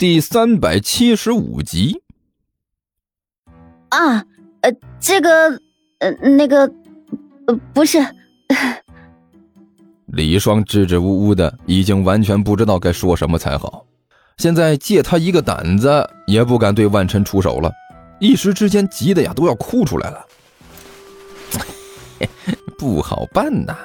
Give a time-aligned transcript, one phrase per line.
[0.00, 2.00] 第三百七十五集。
[3.90, 4.24] 啊，
[4.62, 5.60] 呃，这个，
[5.98, 6.60] 呃，那个，
[7.46, 7.98] 呃，不是。
[10.08, 13.84] 李双支支吾吾的，已经完全不知道该说什么才好。
[14.38, 17.70] 现在借他一个胆子，也不敢对万晨出手了，
[18.20, 20.26] 一时之间急得呀都要哭出来了。
[22.78, 23.76] 不好办呐！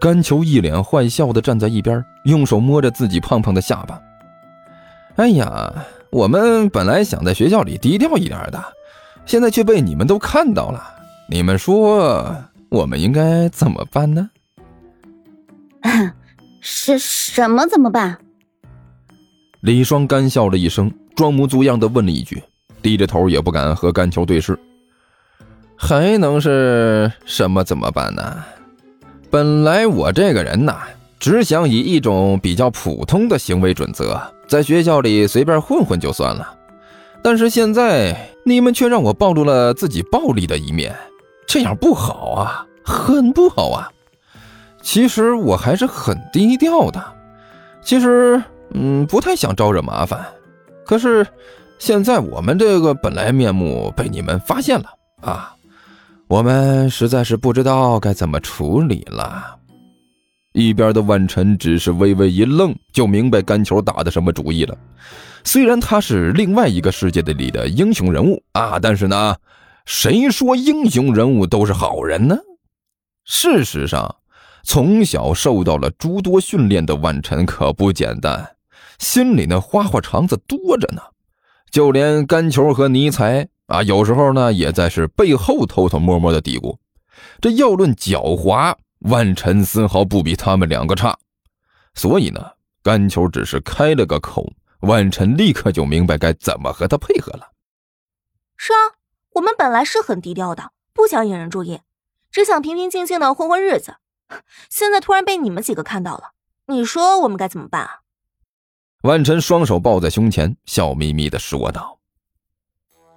[0.00, 4.00] 甘球一脸坏笑的站在一边，用手摸着自己胖胖的下巴。
[5.16, 5.72] 哎呀，
[6.10, 8.62] 我们本来想在学校里低调一点的，
[9.26, 10.82] 现在却被你们都看到了。
[11.28, 12.34] 你们说
[12.70, 14.30] 我们应该怎么办呢？
[16.60, 18.18] 是什么怎么办？
[19.60, 22.42] 李双干笑了一声，装模作样的问了一句，
[22.80, 24.58] 低着头也不敢和甘球对视。
[25.76, 28.44] 还能是什么怎么办呢？
[29.30, 30.82] 本来我这个人呐，
[31.18, 34.20] 只想以一种比较普通的行为准则，
[34.52, 36.58] 在学校里随便混混就算了。
[37.22, 40.94] 但是现在你们却让我暴露了自己暴力的一面，
[41.46, 43.88] 这样不好啊，很不好啊！
[44.82, 47.02] 其实我还是很低调的，
[47.80, 48.42] 其实
[48.74, 50.22] 嗯不太想招惹麻烦，
[50.84, 51.26] 可是
[51.78, 54.86] 现在我们这个本来面目被你们发现了
[55.22, 55.54] 啊，
[56.28, 59.56] 我们实在是不知道该怎么处理了。
[60.52, 64.76] 一边的万晨只是微微一愣，就明白甘球打的什么主意了。
[65.44, 69.36] 虽然他是另外一个世界的里的英雄人物啊，但是呢，
[69.86, 72.36] 谁说英雄人物都是好人呢？
[73.24, 74.16] 事实上。
[74.64, 78.48] 从小受到了诸多训练的万晨可不简单，
[79.00, 81.02] 心里那花花肠子多着呢。
[81.72, 86.76] 就连甘球和尼才啊，有时候呢也在是背后偷偷摸摸的嘀咕。
[87.40, 91.18] 这要论狡猾，万晨丝毫不比他们两个差。
[91.94, 92.40] 所以呢，
[92.82, 97.52] 甘球只是开了个口，万晨立刻就明白该怎么和他配合了。
[98.56, 98.96] 是啊，
[99.34, 101.80] 我们本来是很低调的，不想引人注意，
[102.30, 103.96] 只想平平静静的混混日子。
[104.70, 106.32] 现在突然被你们几个看到了，
[106.66, 108.00] 你说我们该怎么办啊？
[109.02, 111.98] 万晨双手抱在胸前，笑眯眯的说道。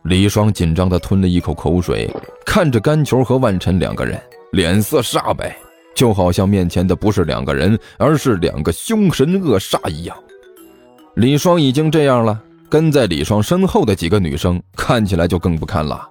[0.04, 2.12] 李双紧张的吞了一口口水，
[2.46, 4.22] 看着甘球和万晨两个人，
[4.52, 5.56] 脸色煞白，
[5.96, 10.16] 就好像面前的不是两个人，而是两个凶神恶煞一样。
[11.16, 12.40] 李双已经这样了，
[12.70, 16.08] 跟在李双身后的几个女生看起来就更不堪了。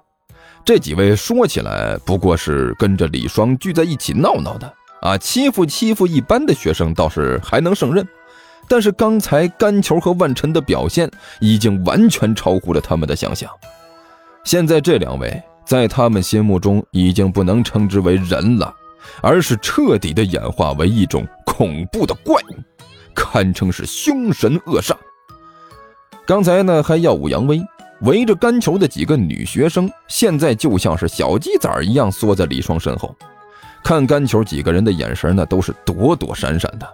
[0.64, 4.72] 这几位说起来不过是跟着李双聚在一起闹闹的。
[5.02, 8.08] 啊，欺负欺负一般的学生倒是还能胜任，
[8.66, 13.50] 但是刚才甘球和万晨的表现已经完全超乎了他们的想象。
[14.44, 18.74] 现在这两位在他们心目中已经不能称之为人了，
[19.22, 22.56] 而是彻底的演化为一种恐怖的怪物，
[23.14, 24.94] 堪称是凶神恶煞。
[26.26, 27.62] 刚才呢还耀武扬威，
[28.00, 33.14] 围着干球的几个女学生，现在就像是小鸡仔一样缩在李双身后。
[33.82, 36.88] 看干球几个人的眼神呢，都是躲躲闪闪的。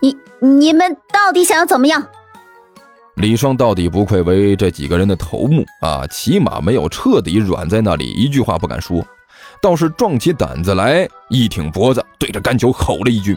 [0.00, 2.04] 你你们到底想要怎么样？
[3.14, 9.06] 李双到底不愧为这几个人的头目啊，起码没有彻底软在那里，一句话不敢说，
[9.62, 13.36] 倒是壮起胆子来，一挺脖子，对着甘球吼了一句。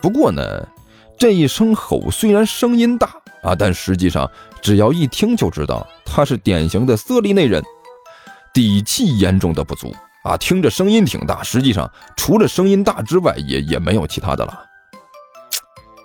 [0.00, 0.42] 不过呢，
[1.18, 3.08] 这一声吼虽然声音大
[3.42, 4.30] 啊，但实际上
[4.62, 7.62] 只要一听就知道他是典型的色厉内荏，
[8.52, 9.94] 底气严重的不足。
[10.24, 14.62] 啊，听着声音挺大，实际上除了声音大之外，也也没有其他的了。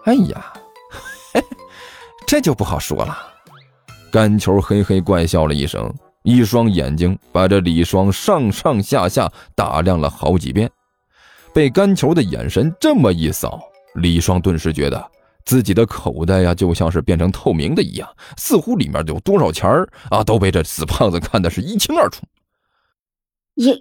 [0.06, 0.54] 哎呀，
[2.26, 3.18] 这就不好说了。
[4.12, 5.94] 甘球嘿嘿怪笑了一声，
[6.24, 10.70] 一双眼睛把这李双上上下下打量了好几遍。
[11.54, 13.62] 被甘球的眼神这么一扫，
[13.96, 15.12] 李双顿时觉得
[15.46, 22.24] 自己的口袋呀，就像是变成透明的一样，似乎里面有多少钱儿啊，都被这死胖子看的是一清二楚。
[23.56, 23.76] 要。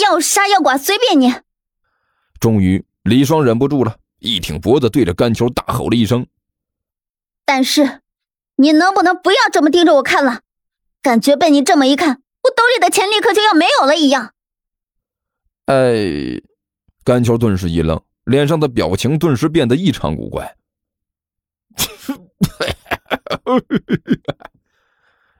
[0.00, 1.32] 要杀要剐随便你。
[2.38, 6.26] 终于，李双忍不住了，一挺脖子，对着甘球大吼了一声
[7.46, 8.02] ：“但是，
[8.56, 10.42] 你能不能不要这么盯着我看了？
[11.02, 14.32] 感觉被你这么一看，我兜里的钱立刻就要没有了一样。”
[15.66, 16.40] 哎，
[17.04, 20.56] 甘球顿时一愣，脸上的表情顿时变得异常古怪。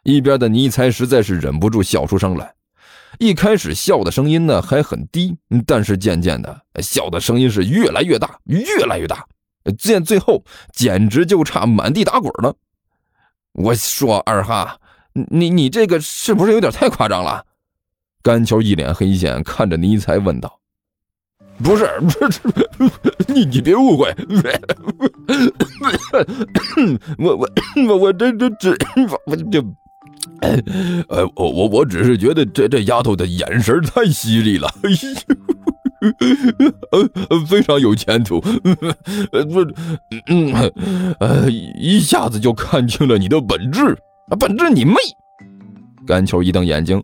[0.02, 2.54] 一边的尼才实在是忍不住笑出声来。
[3.18, 5.36] 一开始笑的声音呢还很低，
[5.66, 9.24] 但是渐渐的笑的声音是越来越大，越来越大，
[9.78, 10.42] 见最后
[10.72, 12.56] 简直就差满地打滚了。
[13.52, 14.80] 我说二哈，
[15.30, 17.44] 你你这个是不是有点太夸张了？
[18.22, 20.60] 甘球一脸黑线，看着尼才问道
[21.62, 22.40] ：“不是，不是，
[23.26, 24.14] 你你别误会，
[27.18, 27.50] 我我
[27.88, 28.70] 我我这这这
[29.26, 29.60] 我这，
[31.08, 34.72] 呃，我我我只是觉得这这丫头的眼神太犀利了，
[36.92, 38.40] 呃，非常有前途，
[39.32, 39.60] 呃，不，
[40.28, 40.72] 嗯，
[41.18, 43.98] 呃，一下子就看清了你的本质，
[44.36, 44.94] 本质你妹！
[46.06, 47.02] 甘球一瞪眼睛，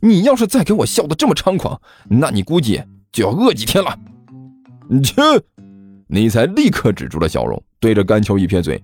[0.00, 2.82] 你要是再给我笑得这么猖狂，那你估计。
[3.12, 3.94] 就要饿几天了，
[4.88, 5.20] 你切！
[6.06, 8.82] 尼才立刻止住了笑容，对着甘球一撇嘴，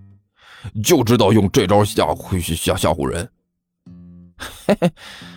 [0.84, 3.26] 就知道用这招吓唬吓吓唬人。
[4.36, 4.90] 嘿嘿，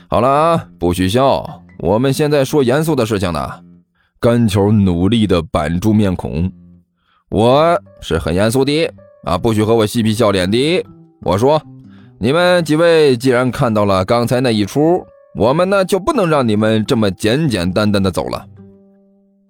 [0.09, 3.63] 好了啊，不许笑，我们现在说严肃的事情呢。
[4.19, 6.51] 甘球努力的板住面孔，
[7.29, 10.85] 我是很严肃的啊，不许和我嬉皮笑脸的。
[11.21, 11.61] 我说，
[12.21, 15.03] 你们几位既然看到了刚才那一出，
[15.35, 18.45] 我们呢就不能让你们这么简简单单的走了。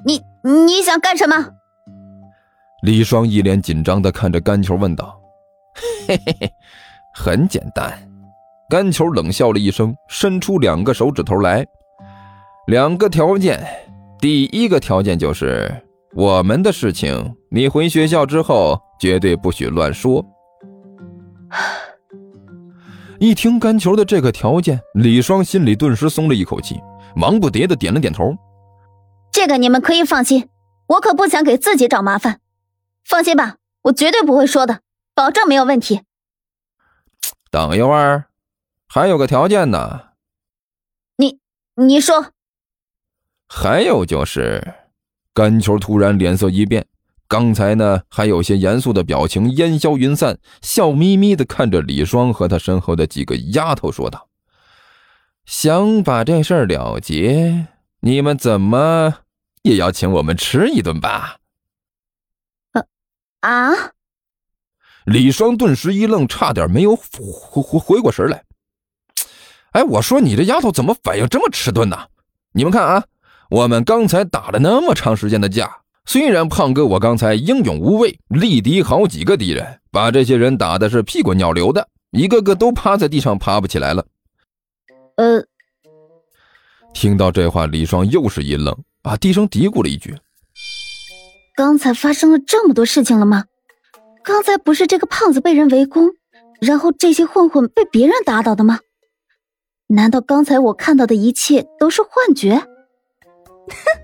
[0.06, 1.36] 你你想干什么？
[2.84, 5.20] 李双一脸紧张的看着甘球问道
[6.08, 6.50] ：“嘿嘿嘿，
[7.14, 7.92] 很简单。”
[8.72, 11.68] 甘球冷笑了一声，伸出两个手指头来。
[12.68, 13.62] 两个条件，
[14.18, 15.70] 第一个条件就是
[16.16, 20.26] 我们的事情，你回学校之后绝对不许乱说。
[23.22, 26.82] 一听甘球的这个条件，李双心里顿时松了一口气，
[27.16, 28.36] 忙不迭的点了点头。
[29.32, 30.50] 这个你们可以放心，
[30.88, 32.42] 我可不想给自己找麻烦。
[33.06, 34.80] 放心吧，我绝对不会说的，
[35.14, 36.02] 保证没有问题。
[37.52, 38.26] 等一会儿，
[38.88, 40.02] 还有个条件呢。
[41.18, 41.38] 你
[41.76, 42.32] 你说。
[43.48, 44.74] 还有就是，
[45.32, 46.88] 甘球突然脸色一变，
[47.31, 54.28] 刚才呢还有些严肃的表情烟消云散，笑眯眯的看着李双和他身后的几个丫头说道
[55.48, 57.68] ：“想把这事儿了结。”
[58.04, 59.19] 你们怎么
[59.62, 61.38] 也要请我们吃一顿吧？
[62.74, 62.83] 啊
[63.39, 63.72] 啊！
[65.06, 68.44] 李双顿时一愣，差点没有回回回过神来。
[69.72, 72.07] 哎，我说你这丫头怎么反应这么迟钝呢？
[72.51, 73.06] 你们看啊，
[73.51, 84.06] 我们刚才打了那么长时间的架，虽然胖哥我刚才英勇无畏，力敌好几个敌人，把这些人打的是屁滚尿流的，一个个都趴在地上爬不起来了。
[85.15, 85.45] 呃。
[86.94, 90.13] 听到这话，李双又是一愣，啊，低声嘀咕了一句
[91.56, 93.45] ：“刚才发生了这么多事情了吗？
[94.24, 96.09] 刚才不是这个胖子被人围攻，
[96.59, 98.80] 然后这些混混被别人打倒的吗？
[99.88, 102.62] 难道刚才我看到的一切都是幻觉？”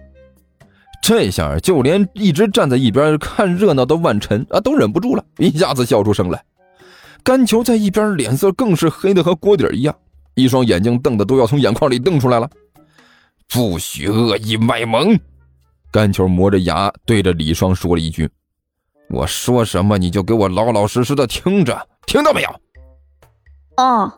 [1.08, 6.44] 哼，这下就连一直站在一边看热闹的万晨啊，都忍不住了，一下子笑出声来。
[7.24, 9.96] 甘球在一边脸色更是黑的和锅底一样，
[10.36, 12.50] 一双眼睛瞪的都要从眼眶里瞪出来了。
[13.50, 15.18] 不许恶意卖萌！
[15.92, 18.30] 甘球磨着牙对着李双说了一句
[19.10, 22.50] ：“我说什么你就给我老老实实的听着，听到没有？”
[23.78, 24.12] 哦。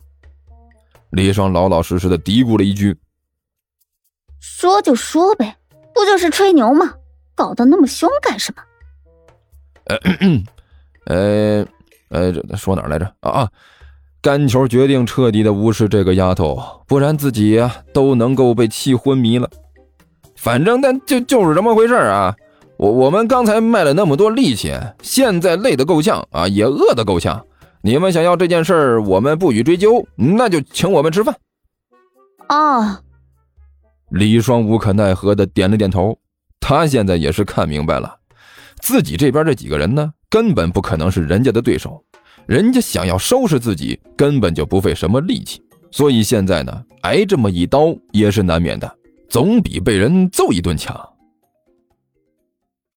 [1.12, 2.96] 李双老老实实的嘀咕了一句
[4.42, 5.58] ：“说就说呗，
[6.00, 6.94] 不就是吹牛吗？
[7.36, 8.64] 搞得那么凶干什么？”
[11.06, 11.66] 呃，
[12.10, 13.06] 呃，这说哪来着？
[13.20, 13.50] 啊啊！
[14.22, 19.50] 甘球决定彻底的无视这个丫头，不然自己呀都能够被气昏迷了。
[20.36, 22.36] 反正那就就是这么回事啊！
[22.78, 27.46] 我我们刚才卖了那么多力气，现在累得够呛啊，也饿得够呛。
[27.82, 31.36] 你们想要这件事我们不予追究，那就请我们吃饭。
[32.50, 33.00] 哦，
[34.12, 36.18] 李双无可奈何的点了点头。
[36.60, 38.16] 他现在也是看明白了，
[38.80, 42.04] 自己这边这几个人呢，根本不可能是人家的对手。
[42.46, 45.62] 人家想要收拾自己，根本就不费什么力气，
[45.92, 48.92] 所以现在呢，挨这么一刀也是难免的，
[49.30, 51.09] 总比被人揍一顿强。